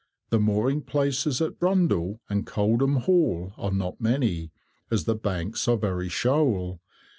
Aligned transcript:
The 0.31 0.39
mooring 0.39 0.81
places 0.81 1.41
at 1.43 1.59
Brundall 1.59 2.21
and 2.27 2.43
Coldham 2.47 3.01
Hall 3.01 3.53
are 3.55 3.69
not 3.69 4.01
many, 4.01 4.49
as 4.89 5.03
the 5.05 5.13
banks 5.13 5.67
are 5.67 5.77
very 5.77 6.09
shoal. 6.09 6.81